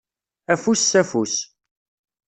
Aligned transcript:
Afus 0.53 0.81
s 0.89 0.91
afus. 1.01 1.35